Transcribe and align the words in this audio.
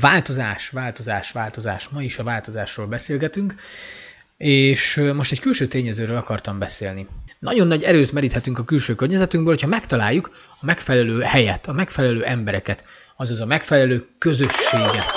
Változás, 0.00 0.68
változás, 0.68 1.32
változás. 1.32 1.88
Ma 1.88 2.02
is 2.02 2.18
a 2.18 2.22
változásról 2.22 2.86
beszélgetünk, 2.86 3.54
és 4.36 5.10
most 5.14 5.32
egy 5.32 5.40
külső 5.40 5.66
tényezőről 5.66 6.16
akartam 6.16 6.58
beszélni. 6.58 7.06
Nagyon 7.38 7.66
nagy 7.66 7.82
erőt 7.82 8.12
meríthetünk 8.12 8.58
a 8.58 8.64
külső 8.64 8.94
környezetünkből, 8.94 9.52
hogyha 9.54 9.68
megtaláljuk 9.68 10.30
a 10.60 10.64
megfelelő 10.64 11.20
helyet, 11.20 11.66
a 11.66 11.72
megfelelő 11.72 12.24
embereket, 12.24 12.84
azaz 13.16 13.40
a 13.40 13.46
megfelelő 13.46 14.06
közösséget. 14.18 15.12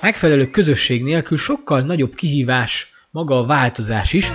Megfelelő 0.00 0.50
közösség 0.50 1.02
nélkül 1.02 1.38
sokkal 1.38 1.80
nagyobb 1.80 2.14
kihívás 2.14 2.92
maga 3.10 3.38
a 3.38 3.46
változás 3.46 4.12
is, 4.12 4.32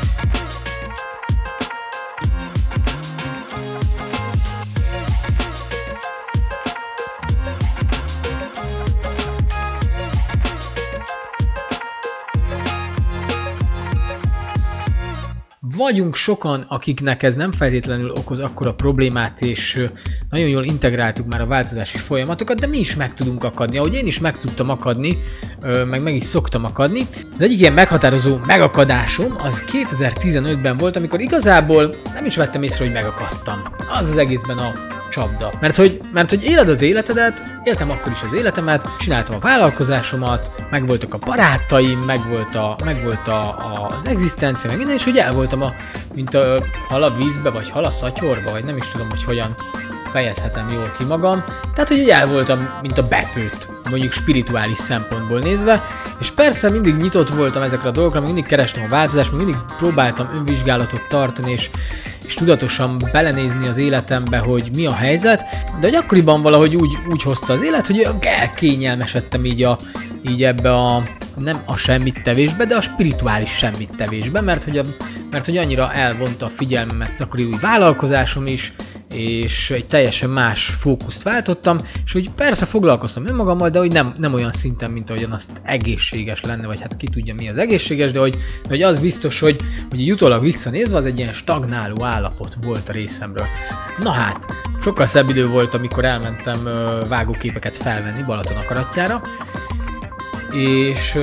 vagyunk 15.77 16.15
sokan, 16.15 16.65
akiknek 16.67 17.23
ez 17.23 17.35
nem 17.35 17.51
feltétlenül 17.51 18.11
okoz 18.11 18.39
akkora 18.39 18.73
problémát, 18.73 19.41
és 19.41 19.87
nagyon 20.29 20.47
jól 20.47 20.63
integráltuk 20.63 21.25
már 21.25 21.41
a 21.41 21.45
változási 21.45 21.97
folyamatokat, 21.97 22.59
de 22.59 22.67
mi 22.67 22.79
is 22.79 22.95
meg 22.95 23.13
tudunk 23.13 23.43
akadni. 23.43 23.77
Ahogy 23.77 23.93
én 23.93 24.05
is 24.05 24.19
meg 24.19 24.37
tudtam 24.37 24.69
akadni, 24.69 25.17
meg 25.89 26.01
meg 26.01 26.15
is 26.15 26.23
szoktam 26.23 26.63
akadni. 26.63 27.07
Az 27.35 27.41
egyik 27.41 27.59
ilyen 27.59 27.73
meghatározó 27.73 28.37
megakadásom 28.45 29.35
az 29.43 29.63
2015-ben 29.71 30.77
volt, 30.77 30.95
amikor 30.95 31.19
igazából 31.19 31.95
nem 32.13 32.25
is 32.25 32.35
vettem 32.35 32.63
észre, 32.63 32.83
hogy 32.83 32.93
megakadtam. 32.93 33.61
Az 33.89 34.09
az 34.09 34.17
egészben 34.17 34.57
a 34.57 34.96
csapda. 35.17 35.51
Mert 35.59 35.75
hogy, 35.75 36.01
mert 36.13 36.29
hogy 36.29 36.43
éled 36.43 36.69
az 36.69 36.81
életedet, 36.81 37.43
éltem 37.63 37.89
akkor 37.89 38.11
is 38.11 38.23
az 38.23 38.33
életemet, 38.33 38.89
csináltam 38.99 39.35
a 39.35 39.39
vállalkozásomat, 39.39 40.51
megvoltak 40.69 41.13
a 41.13 41.17
barátaim, 41.17 41.99
megvolt, 41.99 42.55
a, 42.55 42.75
megvolt 42.85 43.27
a, 43.27 43.39
a, 43.39 43.91
az 43.97 44.07
egzisztencia, 44.07 44.69
meg 44.69 44.77
minden, 44.77 44.95
és 44.95 45.03
hogy 45.03 45.17
el 45.17 45.31
voltam 45.33 45.61
a, 45.61 45.73
mint 46.13 46.33
a 46.33 46.63
hal 46.87 47.03
a 47.03 47.15
vízbe, 47.15 47.49
vagy 47.49 47.69
hal 47.69 47.83
a 47.83 47.89
szatyorba, 47.89 48.51
vagy 48.51 48.63
nem 48.63 48.77
is 48.77 48.87
tudom, 48.91 49.09
hogy 49.09 49.23
hogyan 49.23 49.55
fejezhetem 50.11 50.67
jól 50.69 50.91
ki 50.97 51.03
magam. 51.03 51.43
Tehát, 51.73 51.89
hogy 51.89 52.09
el 52.09 52.27
voltam, 52.27 52.69
mint 52.81 52.97
a 52.97 53.03
befőtt, 53.03 53.76
mondjuk 53.89 54.11
spirituális 54.11 54.77
szempontból 54.77 55.39
nézve, 55.39 55.83
és 56.19 56.31
persze 56.31 56.69
mindig 56.69 56.95
nyitott 56.95 57.29
voltam 57.29 57.61
ezekre 57.61 57.89
a 57.89 57.91
dolgokra, 57.91 58.21
mindig 58.21 58.45
kerestem 58.45 58.83
a 58.83 58.89
változást, 58.89 59.31
mindig 59.31 59.55
próbáltam 59.77 60.29
önvizsgálatot 60.33 61.07
tartani, 61.09 61.51
és, 61.51 61.69
és 62.27 62.33
tudatosan 62.33 62.97
belenézni 63.11 63.67
az 63.67 63.77
életembe, 63.77 64.37
hogy 64.37 64.69
mi 64.75 64.85
a 64.85 64.93
helyzet, 64.93 65.45
de 65.79 65.87
hogy 65.87 65.95
akkoriban 65.95 66.41
valahogy 66.41 66.75
úgy, 66.75 66.97
úgy 67.09 67.23
hozta 67.23 67.53
az 67.53 67.63
élet, 67.63 67.87
hogy 67.87 68.07
elkényelmesedtem 68.19 69.45
így, 69.45 69.63
a, 69.63 69.77
így 70.21 70.43
ebbe 70.43 70.71
a 70.71 71.03
nem 71.37 71.61
a 71.65 71.75
semmit 71.75 72.21
tevésbe, 72.21 72.65
de 72.65 72.75
a 72.75 72.81
spirituális 72.81 73.49
semmit 73.49 73.95
tevésbe, 73.97 74.41
mert 74.41 74.63
hogy, 74.63 74.77
a, 74.77 74.83
mert 75.31 75.45
hogy 75.45 75.57
annyira 75.57 75.93
elvonta 75.93 76.45
a 76.45 76.49
figyelmemet 76.49 77.21
akkori 77.21 77.43
új 77.43 77.57
vállalkozásom 77.61 78.47
is, 78.47 78.73
és 79.13 79.69
egy 79.69 79.85
teljesen 79.85 80.29
más 80.29 80.65
fókuszt 80.65 81.23
váltottam, 81.23 81.77
és 82.05 82.11
hogy 82.11 82.29
persze 82.29 82.65
foglalkoztam 82.65 83.27
önmagammal, 83.27 83.69
de 83.69 83.79
hogy 83.79 83.91
nem, 83.91 84.15
nem 84.17 84.33
olyan 84.33 84.51
szinten, 84.51 84.91
mint 84.91 85.09
ahogyan 85.09 85.31
azt 85.31 85.51
egészséges 85.63 86.43
lenne, 86.43 86.67
vagy 86.67 86.81
hát 86.81 86.97
ki 86.97 87.07
tudja 87.07 87.33
mi 87.33 87.49
az 87.49 87.57
egészséges, 87.57 88.11
de 88.11 88.19
hogy, 88.19 88.37
hogy 88.67 88.81
az 88.81 88.99
biztos, 88.99 89.39
hogy, 89.39 89.61
hogy 89.89 90.11
utólag 90.11 90.41
visszanézve 90.41 90.97
az 90.97 91.05
egy 91.05 91.19
ilyen 91.19 91.33
stagnáló 91.33 92.03
állapot 92.03 92.57
volt 92.61 92.89
a 92.89 92.91
részemről. 92.91 93.45
Na 93.99 94.09
hát, 94.09 94.45
sokkal 94.81 95.05
szebb 95.05 95.29
idő 95.29 95.47
volt, 95.47 95.73
amikor 95.73 96.05
elmentem 96.05 96.63
vágóképeket 97.07 97.77
felvenni 97.77 98.23
Balaton 98.23 98.57
akaratjára, 98.57 99.21
és 100.51 101.17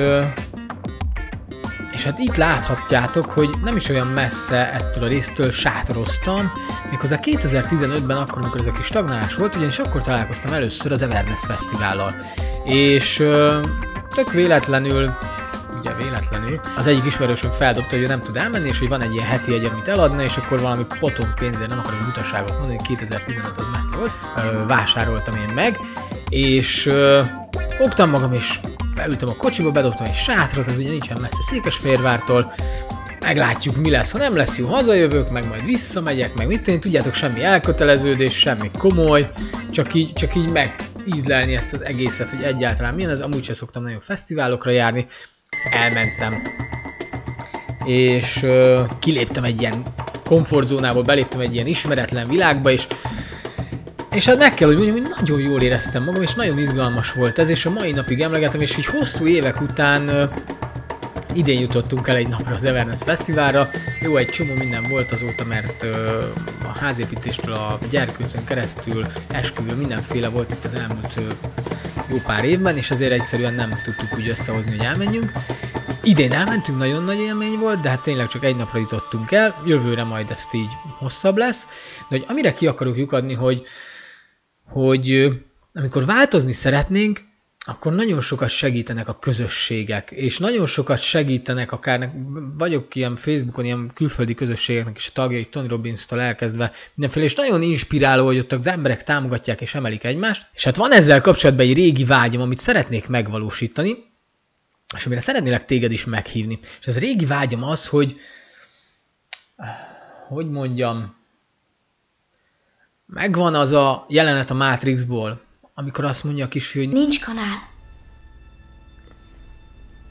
hát 2.05 2.19
itt 2.19 2.35
láthatjátok, 2.35 3.29
hogy 3.29 3.49
nem 3.63 3.75
is 3.75 3.89
olyan 3.89 4.07
messze 4.07 4.73
ettől 4.73 5.03
a 5.03 5.07
résztől 5.07 5.51
sátoroztam, 5.51 6.51
méghozzá 6.89 7.19
2015-ben 7.21 8.17
akkor, 8.17 8.41
amikor 8.41 8.59
ez 8.59 8.65
a 8.65 8.71
kis 8.71 8.85
stagnálás 8.85 9.35
volt, 9.35 9.55
ugyanis 9.55 9.79
akkor 9.79 10.01
találkoztam 10.01 10.53
először 10.53 10.91
az 10.91 11.01
Everness 11.01 11.45
Fesztivállal. 11.45 12.15
És 12.63 13.15
tök 14.15 14.31
véletlenül 14.31 15.17
ugye 15.79 15.93
véletlenül, 15.93 16.59
az 16.77 16.87
egyik 16.87 17.05
ismerősöm 17.05 17.51
feldobta, 17.51 17.95
hogy 17.95 18.03
ő 18.03 18.07
nem 18.07 18.19
tud 18.19 18.37
elmenni, 18.37 18.67
és 18.67 18.79
hogy 18.79 18.89
van 18.89 19.01
egy 19.01 19.13
ilyen 19.13 19.27
heti 19.27 19.53
egy, 19.53 19.65
amit 19.65 19.87
eladna, 19.87 20.23
és 20.23 20.37
akkor 20.37 20.61
valami 20.61 20.85
potom 20.99 21.33
pénzért, 21.35 21.69
nem 21.69 21.79
akarok 21.79 22.05
butaságot 22.05 22.51
mondani, 22.51 22.77
2015 22.87 23.57
az 23.57 23.65
messze 23.73 23.95
volt, 23.95 24.11
vásároltam 24.67 25.35
én 25.35 25.53
meg, 25.53 25.79
és 26.29 26.91
fogtam 27.77 28.09
magam, 28.09 28.33
és 28.33 28.59
beültem 28.95 29.29
a 29.29 29.35
kocsiba, 29.35 29.71
bedobtam 29.71 30.05
egy 30.05 30.13
sátrat, 30.13 30.67
az 30.67 30.77
ugye 30.77 30.89
nincsen 30.89 31.17
messze 31.21 31.41
Székesfehérvártól, 31.41 32.53
meglátjuk 33.19 33.75
mi 33.75 33.89
lesz, 33.89 34.11
ha 34.11 34.17
nem 34.17 34.35
lesz 34.35 34.57
jó, 34.57 34.67
hazajövök, 34.67 35.29
meg 35.29 35.47
majd 35.47 35.65
visszamegyek, 35.65 36.33
meg 36.33 36.47
mit 36.47 36.61
tenni, 36.61 36.79
tudjátok, 36.79 37.13
semmi 37.13 37.43
elköteleződés, 37.43 38.39
semmi 38.39 38.71
komoly, 38.77 39.31
csak 39.71 39.93
így, 39.93 40.13
csak 40.13 40.35
így 40.35 40.49
megízlelni 40.49 41.55
ezt 41.55 41.73
az 41.73 41.83
egészet, 41.83 42.29
hogy 42.29 42.43
egyáltalán 42.43 42.93
milyen 42.95 43.09
ez, 43.09 43.21
amúgy 43.21 43.43
sem 43.43 43.53
szoktam 43.53 43.83
nagyon 43.83 43.99
fesztiválokra 43.99 44.71
járni, 44.71 45.05
elmentem, 45.71 46.41
és 47.85 48.43
uh, 48.43 48.81
kiléptem 48.99 49.43
egy 49.43 49.61
ilyen 49.61 49.83
komfortzónából, 50.23 51.03
beléptem 51.03 51.39
egy 51.39 51.53
ilyen 51.53 51.67
ismeretlen 51.67 52.27
világba, 52.27 52.71
és 52.71 52.87
és 54.15 54.25
hát 54.25 54.37
meg 54.37 54.53
kell, 54.53 54.67
hogy 54.67 54.77
mondjam, 54.77 55.03
hogy 55.03 55.13
nagyon 55.15 55.39
jól 55.39 55.61
éreztem 55.61 56.03
magam, 56.03 56.21
és 56.21 56.33
nagyon 56.33 56.57
izgalmas 56.57 57.13
volt 57.13 57.39
ez, 57.39 57.49
és 57.49 57.65
a 57.65 57.69
mai 57.69 57.91
napig 57.91 58.21
emlegetem, 58.21 58.61
és 58.61 58.77
így 58.77 58.85
hosszú 58.85 59.27
évek 59.27 59.61
után 59.61 60.29
idén 61.33 61.59
jutottunk 61.59 62.07
el 62.07 62.15
egy 62.15 62.27
napra 62.27 62.53
az 62.53 62.63
Everness 62.63 63.01
Fesztiválra. 63.03 63.69
Jó, 64.01 64.17
egy 64.17 64.27
csomó 64.27 64.53
minden 64.53 64.83
volt 64.89 65.11
azóta, 65.11 65.45
mert 65.45 65.83
uh, 65.83 65.91
a 66.63 66.77
házépítéstől 66.79 67.53
a 67.53 67.79
gyerkőcön 67.89 68.45
keresztül 68.45 69.05
esküvő 69.31 69.75
mindenféle 69.75 70.27
volt 70.27 70.51
itt 70.51 70.65
az 70.65 70.73
elmúlt 70.73 71.13
uh, 71.17 71.23
jó 72.09 72.17
pár 72.25 72.43
évben, 72.43 72.77
és 72.77 72.91
ezért 72.91 73.11
egyszerűen 73.11 73.53
nem 73.53 73.79
tudtuk 73.83 74.17
úgy 74.17 74.27
összehozni, 74.27 74.75
hogy 74.75 74.85
elmenjünk. 74.85 75.31
Idén 76.03 76.31
elmentünk, 76.31 76.77
nagyon 76.77 77.03
nagy 77.03 77.19
élmény 77.19 77.57
volt, 77.59 77.81
de 77.81 77.89
hát 77.89 78.01
tényleg 78.01 78.27
csak 78.27 78.43
egy 78.43 78.55
napra 78.55 78.79
jutottunk 78.79 79.31
el, 79.31 79.61
jövőre 79.65 80.03
majd 80.03 80.31
ezt 80.31 80.53
így 80.53 80.71
hosszabb 80.97 81.37
lesz. 81.37 81.67
De 82.09 82.17
hogy 82.17 82.25
amire 82.27 82.53
ki 82.53 82.67
akarok 82.67 82.97
lyukadni, 82.97 83.33
hogy 83.33 83.67
hogy 84.67 85.29
amikor 85.73 86.05
változni 86.05 86.51
szeretnénk, 86.51 87.23
akkor 87.67 87.93
nagyon 87.93 88.21
sokat 88.21 88.49
segítenek 88.49 89.07
a 89.07 89.19
közösségek, 89.19 90.11
és 90.11 90.37
nagyon 90.37 90.65
sokat 90.65 90.99
segítenek 90.99 91.71
akár, 91.71 92.11
vagyok 92.57 92.95
ilyen 92.95 93.15
Facebookon, 93.15 93.65
ilyen 93.65 93.91
külföldi 93.93 94.33
közösségeknek 94.33 94.97
is 94.97 95.07
a 95.07 95.11
tagjai, 95.13 95.45
Tony 95.45 95.67
Robbins-tól 95.67 96.21
elkezdve 96.21 96.71
mindenféle, 96.93 97.25
és 97.25 97.35
nagyon 97.35 97.61
inspiráló, 97.61 98.25
hogy 98.25 98.37
ott 98.37 98.51
az 98.51 98.67
emberek 98.67 99.03
támogatják 99.03 99.61
és 99.61 99.75
emelik 99.75 100.03
egymást, 100.03 100.47
és 100.53 100.63
hát 100.63 100.75
van 100.75 100.91
ezzel 100.91 101.21
kapcsolatban 101.21 101.65
egy 101.65 101.73
régi 101.73 102.03
vágyam, 102.03 102.41
amit 102.41 102.59
szeretnék 102.59 103.07
megvalósítani, 103.07 103.95
és 104.95 105.05
amire 105.05 105.21
szeretnélek 105.21 105.65
téged 105.65 105.91
is 105.91 106.05
meghívni. 106.05 106.57
És 106.79 106.87
ez 106.87 106.99
régi 106.99 107.25
vágyam 107.25 107.63
az, 107.63 107.87
hogy 107.87 108.15
hogy 110.27 110.49
mondjam, 110.49 111.15
Megvan 113.05 113.55
az 113.55 113.71
a 113.71 114.05
jelenet 114.09 114.49
a 114.49 114.53
Matrixból, 114.53 115.41
amikor 115.73 116.05
azt 116.05 116.23
mondja 116.23 116.45
a 116.45 116.47
kisfiú, 116.47 116.83
hogy 116.83 116.93
nincs 116.93 117.19
kanál. 117.19 117.73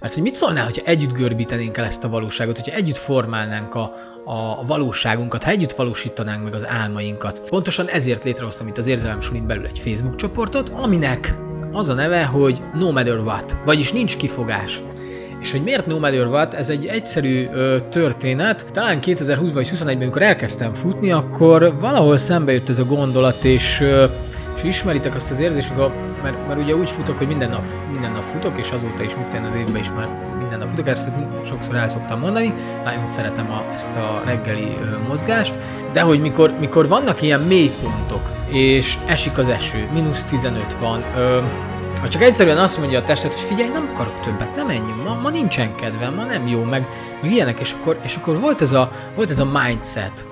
Mert 0.00 0.14
hogy 0.14 0.22
mit 0.22 0.34
szólnál, 0.34 0.64
hogyha 0.64 0.84
együtt 0.84 1.12
görbítenénk 1.12 1.76
el 1.76 1.84
ezt 1.84 2.04
a 2.04 2.08
valóságot, 2.08 2.58
hogyha 2.58 2.76
együtt 2.76 2.96
formálnánk 2.96 3.74
a, 3.74 3.92
a 4.24 4.64
valóságunkat, 4.66 5.44
ha 5.44 5.50
együtt 5.50 5.72
valósítanánk 5.72 6.44
meg 6.44 6.54
az 6.54 6.66
álmainkat. 6.66 7.40
Pontosan 7.48 7.88
ezért 7.88 8.24
létrehoztam 8.24 8.68
itt 8.68 8.78
az 8.78 8.86
Érzelem 8.86 9.20
Sulin 9.20 9.46
belül 9.46 9.66
egy 9.66 9.78
Facebook 9.78 10.16
csoportot, 10.16 10.68
aminek 10.68 11.34
az 11.72 11.88
a 11.88 11.94
neve, 11.94 12.24
hogy 12.24 12.62
No 12.74 12.92
Matter 12.92 13.18
What, 13.18 13.56
vagyis 13.64 13.92
nincs 13.92 14.16
kifogás. 14.16 14.82
És 15.44 15.50
hogy 15.50 15.62
miért 15.62 15.86
No 15.86 15.98
Matter 15.98 16.26
What, 16.26 16.54
ez 16.54 16.68
egy 16.68 16.86
egyszerű 16.86 17.48
ö, 17.52 17.76
történet. 17.90 18.66
Talán 18.72 19.00
2020 19.00 19.52
vagy 19.52 19.68
2021-ben, 19.68 20.02
amikor 20.02 20.22
elkezdtem 20.22 20.74
futni, 20.74 21.12
akkor 21.12 21.78
valahol 21.80 22.16
szembe 22.16 22.52
jött 22.52 22.68
ez 22.68 22.78
a 22.78 22.84
gondolat, 22.84 23.44
és 23.44 23.80
ö, 23.80 24.04
és 24.56 24.62
ismeritek 24.62 25.14
azt 25.14 25.30
az 25.30 25.40
érzést, 25.40 25.72
mert, 26.22 26.46
mert 26.46 26.60
ugye 26.60 26.74
úgy 26.74 26.90
futok, 26.90 27.18
hogy 27.18 27.26
minden 27.26 27.50
nap, 27.50 27.64
minden 27.90 28.12
nap 28.12 28.22
futok, 28.22 28.58
és 28.58 28.70
azóta 28.70 29.02
is 29.02 29.16
minden 29.16 29.44
az 29.44 29.54
évben 29.54 29.76
is 29.76 29.90
már 29.90 30.08
minden 30.38 30.58
nap 30.58 30.68
futok, 30.68 30.88
ezt 30.88 31.10
sokszor 31.44 31.74
el 31.74 31.88
szoktam 31.88 32.20
mondani, 32.20 32.52
nagyon 32.84 33.06
szeretem 33.06 33.50
a, 33.50 33.72
ezt 33.72 33.96
a 33.96 34.22
reggeli 34.24 34.76
ö, 34.80 35.08
mozgást, 35.08 35.58
de 35.92 36.00
hogy 36.00 36.20
mikor, 36.20 36.54
mikor 36.60 36.88
vannak 36.88 37.22
ilyen 37.22 37.40
mélypontok, 37.40 38.30
és 38.48 38.98
esik 39.06 39.38
az 39.38 39.48
eső, 39.48 39.88
mínusz 39.92 40.24
15 40.24 40.76
van, 40.80 41.04
ö, 41.16 41.38
ha 42.04 42.10
csak 42.10 42.22
egyszerűen 42.22 42.58
azt 42.58 42.78
mondja 42.78 42.98
a 42.98 43.02
testet, 43.02 43.34
hogy 43.34 43.42
figyelj, 43.42 43.68
nem 43.68 43.90
akarok 43.92 44.20
többet, 44.20 44.56
nem 44.56 44.66
menjünk, 44.66 45.04
ma, 45.04 45.14
ma 45.14 45.30
nincsen 45.30 45.74
kedvem, 45.74 46.14
ma 46.14 46.24
nem 46.24 46.46
jó, 46.46 46.62
meg, 46.62 46.88
meg 47.22 47.32
ilyenek, 47.32 47.60
és 47.60 47.72
akkor, 47.72 47.98
és 48.02 48.16
akkor 48.16 48.40
volt, 48.40 48.60
ez 48.60 48.72
a, 48.72 48.90
volt 49.14 49.30
ez 49.30 49.38
a 49.38 49.44
mindset, 49.44 50.26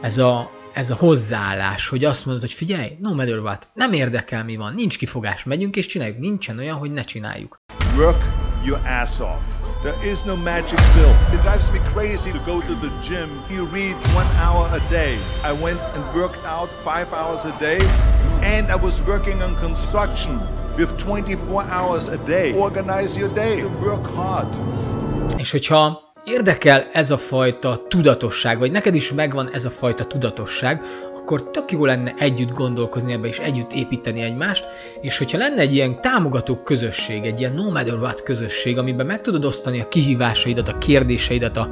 ez 0.00 0.18
a, 0.18 0.50
ez 0.72 0.90
a 0.90 0.94
hozzáállás, 0.94 1.88
hogy 1.88 2.04
azt 2.04 2.24
mondod, 2.24 2.42
hogy 2.42 2.52
figyelj, 2.52 2.96
no 3.00 3.14
matter 3.14 3.38
what, 3.38 3.68
nem 3.74 3.92
érdekel 3.92 4.44
mi 4.44 4.56
van, 4.56 4.74
nincs 4.74 4.98
kifogás, 4.98 5.44
megyünk 5.44 5.76
és 5.76 5.86
csináljuk, 5.86 6.18
nincsen 6.18 6.58
olyan, 6.58 6.76
hogy 6.76 6.92
ne 6.92 7.02
csináljuk. 7.02 7.60
Work 7.96 8.24
your 8.64 8.80
ass 9.02 9.20
off. 9.20 9.42
There 9.82 10.10
is 10.10 10.22
no 10.22 10.36
magic 10.36 10.80
pill. 10.92 11.14
It 11.34 11.40
drives 11.40 11.70
me 11.70 11.78
crazy 11.92 12.30
to 12.30 12.38
go 12.46 12.60
to 12.60 12.74
the 12.74 12.92
gym. 13.02 13.28
You 13.50 13.66
read 13.72 13.94
one 14.14 14.28
hour 14.44 14.68
a 14.72 14.80
day. 14.90 15.14
I 15.44 15.62
went 15.62 15.80
and 15.94 16.14
worked 16.14 16.44
out 16.44 16.70
five 16.84 17.06
hours 17.12 17.44
a 17.44 17.56
day, 17.58 17.78
and 18.42 18.70
I 18.70 18.76
was 18.84 19.02
working 19.02 19.42
on 19.42 19.54
construction 19.56 20.59
with 20.80 20.96
24 20.96 21.62
hours 21.68 22.08
a 22.08 22.16
day. 22.16 22.52
Organize 22.56 23.18
your 23.18 23.32
day. 23.32 23.62
Work 23.62 24.06
hard. 24.06 24.56
És 25.36 25.50
hogyha 25.50 26.12
érdekel 26.24 26.86
ez 26.92 27.10
a 27.10 27.16
fajta 27.16 27.86
tudatosság, 27.88 28.58
vagy 28.58 28.70
neked 28.70 28.94
is 28.94 29.12
megvan 29.12 29.48
ez 29.52 29.64
a 29.64 29.70
fajta 29.70 30.04
tudatosság, 30.04 30.82
akkor 31.16 31.50
tök 31.50 31.72
jó 31.72 31.84
lenne 31.84 32.14
együtt 32.18 32.52
gondolkozni 32.52 33.12
ebbe 33.12 33.28
és 33.28 33.38
együtt 33.38 33.72
építeni 33.72 34.22
egymást, 34.22 34.64
és 35.00 35.18
hogyha 35.18 35.38
lenne 35.38 35.60
egy 35.60 35.74
ilyen 35.74 36.00
támogató 36.00 36.56
közösség, 36.56 37.24
egy 37.24 37.40
ilyen 37.40 37.52
no 37.52 37.70
matter 37.70 37.98
what 37.98 38.22
közösség, 38.22 38.78
amiben 38.78 39.06
meg 39.06 39.20
tudod 39.20 39.44
osztani 39.44 39.80
a 39.80 39.88
kihívásaidat, 39.88 40.68
a 40.68 40.78
kérdéseidet, 40.78 41.56
a 41.56 41.68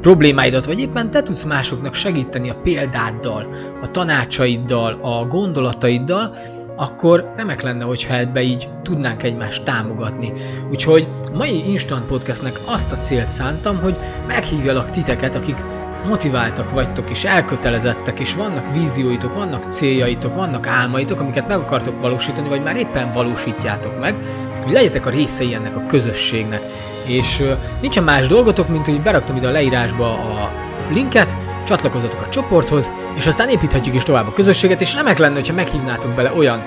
problémáidat, 0.00 0.64
vagy 0.64 0.80
éppen 0.80 1.10
te 1.10 1.22
tudsz 1.22 1.44
másoknak 1.44 1.94
segíteni 1.94 2.50
a 2.50 2.60
példáddal, 2.62 3.48
a 3.82 3.90
tanácsaiddal, 3.90 4.98
a 5.02 5.24
gondolataiddal, 5.26 6.36
akkor 6.76 7.32
remek 7.36 7.62
lenne, 7.62 7.84
hogyha 7.84 8.14
ebbe 8.14 8.42
így 8.42 8.68
tudnánk 8.82 9.22
egymást 9.22 9.64
támogatni. 9.64 10.32
Úgyhogy 10.70 11.08
mai 11.34 11.68
Instant 11.70 12.06
Podcastnek 12.06 12.58
azt 12.64 12.92
a 12.92 12.98
célt 12.98 13.28
szántam, 13.28 13.80
hogy 13.80 13.96
meghívjalak 14.26 14.90
titeket, 14.90 15.34
akik 15.34 15.64
motiváltak 16.06 16.70
vagytok 16.70 17.10
és 17.10 17.24
elkötelezettek, 17.24 18.20
és 18.20 18.34
vannak 18.34 18.72
vízióitok, 18.72 19.34
vannak 19.34 19.70
céljaitok, 19.70 20.34
vannak 20.34 20.66
álmaitok, 20.66 21.20
amiket 21.20 21.48
meg 21.48 21.58
akartok 21.58 22.00
valósítani, 22.00 22.48
vagy 22.48 22.62
már 22.62 22.76
éppen 22.76 23.10
valósítjátok 23.10 24.00
meg, 24.00 24.14
hogy 24.62 24.72
legyetek 24.72 25.06
a 25.06 25.10
részei 25.10 25.54
ennek 25.54 25.76
a 25.76 25.86
közösségnek. 25.86 26.62
És 27.06 27.42
nincsen 27.80 28.04
más 28.04 28.26
dolgotok, 28.26 28.68
mint 28.68 28.84
hogy 28.84 29.00
beraktam 29.00 29.36
ide 29.36 29.48
a 29.48 29.50
leírásba 29.50 30.10
a 30.10 30.50
linket, 30.92 31.36
csatlakozzatok 31.64 32.20
a 32.20 32.28
csoporthoz, 32.28 32.90
és 33.14 33.26
aztán 33.26 33.48
építhetjük 33.48 33.94
is 33.94 34.02
tovább 34.02 34.26
a 34.26 34.32
közösséget, 34.32 34.80
és 34.80 34.94
remek 34.94 35.18
lenne, 35.18 35.34
hogyha 35.34 35.54
meghívnátok 35.54 36.10
bele 36.10 36.32
olyan 36.32 36.64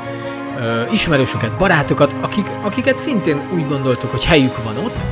ö, 0.59 0.81
ismerősöket, 0.91 1.57
barátokat, 1.57 2.15
akik, 2.21 2.49
akiket 2.61 2.97
szintén 2.97 3.41
úgy 3.53 3.67
gondoltuk, 3.67 4.11
hogy 4.11 4.25
helyük 4.25 4.63
van 4.63 4.77
ott, 4.77 5.03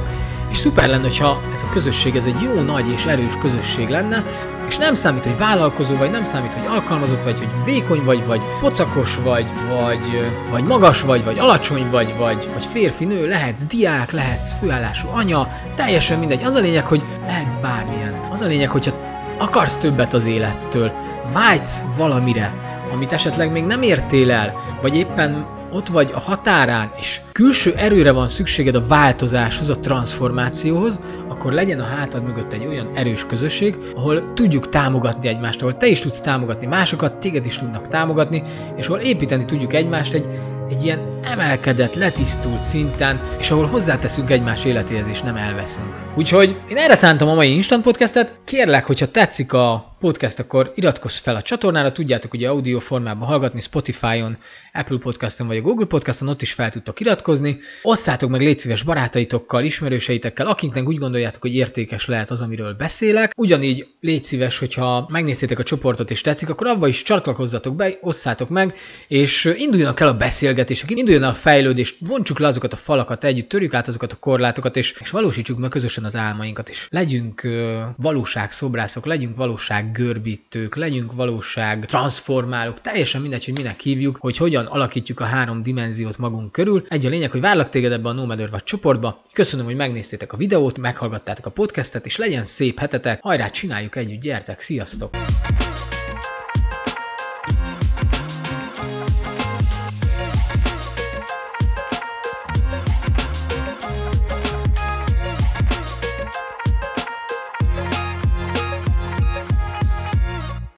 és 0.51 0.57
szuper 0.57 0.89
lenne, 0.89 1.01
hogyha 1.01 1.41
ez 1.53 1.61
a 1.61 1.71
közösség, 1.71 2.15
ez 2.15 2.25
egy 2.25 2.41
jó, 2.41 2.61
nagy 2.61 2.89
és 2.91 3.05
erős 3.05 3.37
közösség 3.41 3.89
lenne, 3.89 4.23
és 4.67 4.77
nem 4.77 4.93
számít, 4.93 5.23
hogy 5.23 5.37
vállalkozó 5.37 5.95
vagy, 5.95 6.11
nem 6.11 6.23
számít, 6.23 6.53
hogy 6.53 6.65
alkalmazott 6.65 7.23
vagy, 7.23 7.37
hogy 7.37 7.63
vékony 7.63 8.03
vagy, 8.03 8.25
vagy 8.25 8.41
pocakos 8.59 9.17
vagy, 9.23 9.49
vagy, 9.69 10.31
vagy 10.51 10.63
magas 10.63 11.01
vagy, 11.01 11.23
vagy 11.23 11.39
alacsony 11.39 11.89
vagy, 11.89 12.13
vagy, 12.17 12.49
vagy 12.53 12.65
férfi, 12.65 13.05
nő, 13.05 13.27
lehetsz 13.27 13.65
diák, 13.65 14.11
lehetsz 14.11 14.55
főállású 14.59 15.07
anya, 15.11 15.47
teljesen 15.75 16.19
mindegy. 16.19 16.43
Az 16.43 16.55
a 16.55 16.59
lényeg, 16.59 16.85
hogy 16.85 17.03
lehetsz 17.25 17.55
bármilyen. 17.55 18.27
Az 18.31 18.41
a 18.41 18.45
lényeg, 18.45 18.69
hogyha 18.69 19.14
akarsz 19.37 19.77
többet 19.77 20.13
az 20.13 20.25
élettől, 20.25 20.91
vágysz 21.33 21.83
valamire, 21.97 22.53
amit 22.91 23.11
esetleg 23.11 23.51
még 23.51 23.63
nem 23.63 23.81
értél 23.81 24.31
el, 24.31 24.53
vagy 24.81 24.95
éppen 24.95 25.53
ott 25.71 25.87
vagy 25.87 26.11
a 26.13 26.19
határán, 26.19 26.91
és 26.99 27.21
külső 27.31 27.73
erőre 27.75 28.11
van 28.11 28.27
szükséged 28.27 28.75
a 28.75 28.87
változáshoz, 28.87 29.69
a 29.69 29.79
transformációhoz, 29.79 31.01
akkor 31.27 31.53
legyen 31.53 31.79
a 31.79 31.83
hátad 31.83 32.23
mögött 32.23 32.53
egy 32.53 32.65
olyan 32.65 32.89
erős 32.93 33.25
közösség, 33.25 33.77
ahol 33.95 34.33
tudjuk 34.33 34.69
támogatni 34.69 35.27
egymást, 35.27 35.61
ahol 35.61 35.77
te 35.77 35.87
is 35.87 35.99
tudsz 35.99 36.21
támogatni 36.21 36.65
másokat, 36.65 37.13
téged 37.13 37.45
is 37.45 37.57
tudnak 37.57 37.87
támogatni, 37.87 38.43
és 38.75 38.87
ahol 38.87 38.99
építeni 38.99 39.45
tudjuk 39.45 39.73
egymást 39.73 40.13
egy 40.13 40.25
egy 40.69 40.83
ilyen 40.83 41.14
emelkedett, 41.25 41.93
letisztult 41.93 42.61
szinten, 42.61 43.19
és 43.39 43.51
ahol 43.51 43.65
hozzáteszünk 43.65 44.29
egymás 44.29 44.65
életéhez, 44.65 45.07
és 45.07 45.21
nem 45.21 45.35
elveszünk. 45.35 45.93
Úgyhogy 46.15 46.59
én 46.69 46.77
erre 46.77 46.95
szántam 46.95 47.27
a 47.27 47.33
mai 47.33 47.53
Instant 47.53 47.83
Podcastet. 47.83 48.39
Kérlek, 48.43 48.85
hogyha 48.85 49.11
tetszik 49.11 49.53
a 49.53 49.95
podcast, 49.99 50.39
akkor 50.39 50.71
iratkozz 50.75 51.17
fel 51.17 51.35
a 51.35 51.41
csatornára, 51.41 51.91
tudjátok 51.91 52.33
ugye 52.33 52.49
audio 52.49 52.79
formában 52.79 53.27
hallgatni 53.27 53.59
Spotify-on, 53.59 54.37
Apple 54.73 54.97
Podcaston 54.97 55.47
vagy 55.47 55.57
a 55.57 55.61
Google 55.61 55.85
Podcaston, 55.85 56.27
ott 56.27 56.41
is 56.41 56.53
fel 56.53 56.69
tudtok 56.69 56.99
iratkozni. 56.99 57.57
Osszátok 57.81 58.29
meg 58.29 58.41
légy 58.41 58.57
szíves 58.57 58.83
barátaitokkal, 58.83 59.63
ismerőseitekkel, 59.63 60.47
akiknek 60.47 60.87
úgy 60.87 60.97
gondoljátok, 60.97 61.41
hogy 61.41 61.55
értékes 61.55 62.05
lehet 62.05 62.29
az, 62.29 62.41
amiről 62.41 62.73
beszélek. 62.73 63.31
Ugyanígy 63.37 63.87
légy 64.01 64.23
szíves, 64.23 64.59
hogyha 64.59 65.07
megnéztétek 65.11 65.59
a 65.59 65.63
csoportot 65.63 66.11
és 66.11 66.21
tetszik, 66.21 66.49
akkor 66.49 66.67
abba 66.67 66.87
is 66.87 67.03
csatlakozzatok 67.03 67.75
be, 67.75 67.97
osszátok 68.01 68.49
meg, 68.49 68.73
és 69.07 69.53
induljanak 69.57 69.99
el 69.99 70.07
a 70.07 70.17
beszélgetések, 70.17 70.91
induljon 70.91 71.14
el 71.23 71.29
a 71.29 71.33
fejlődés, 71.33 71.95
bontsuk 72.07 72.39
le 72.39 72.47
azokat 72.47 72.73
a 72.73 72.75
falakat 72.75 73.23
együtt, 73.23 73.49
törjük 73.49 73.73
át 73.73 73.87
azokat 73.87 74.11
a 74.11 74.15
korlátokat, 74.19 74.77
és, 74.77 74.95
és 74.99 75.09
valósítsuk 75.09 75.57
meg 75.57 75.69
közösen 75.69 76.03
az 76.03 76.15
álmainkat, 76.15 76.69
és 76.69 76.87
legyünk 76.89 77.41
uh, 77.43 77.81
valóságszobrászok, 77.97 79.05
legyünk 79.05 79.35
valóság 79.35 79.91
görbítők, 79.91 80.75
legyünk 80.75 81.13
valóság 81.13 81.85
transformálók, 81.85 82.81
teljesen 82.81 83.21
mindegy, 83.21 83.45
hogy 83.45 83.57
minek 83.57 83.79
hívjuk, 83.79 84.17
hogy 84.19 84.37
hogyan 84.37 84.65
alakítjuk 84.65 85.19
a 85.19 85.23
három 85.23 85.63
dimenziót 85.63 86.17
magunk 86.17 86.51
körül. 86.51 86.85
Egy 86.87 87.05
a 87.05 87.09
lényeg, 87.09 87.31
hogy 87.31 87.41
várlak 87.41 87.69
téged 87.69 87.91
ebbe 87.91 88.09
a 88.09 88.13
Nomader 88.13 88.49
vagy 88.49 88.63
csoportba. 88.63 89.23
Köszönöm, 89.33 89.65
hogy 89.65 89.75
megnéztétek 89.75 90.33
a 90.33 90.37
videót, 90.37 90.77
meghallgattátok 90.77 91.45
a 91.45 91.49
podcastet, 91.49 92.05
és 92.05 92.17
legyen 92.17 92.45
szép 92.45 92.79
hetetek. 92.79 93.21
Hajrá, 93.21 93.49
csináljuk 93.49 93.95
együtt, 93.95 94.21
gyertek, 94.21 94.59
sziasztok! 94.59 95.09